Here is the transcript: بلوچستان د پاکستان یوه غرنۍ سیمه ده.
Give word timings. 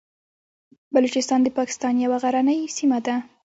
بلوچستان 0.93 1.39
د 1.43 1.47
پاکستان 1.57 1.93
یوه 2.05 2.17
غرنۍ 2.23 2.59
سیمه 2.77 2.99
ده. 3.05 3.15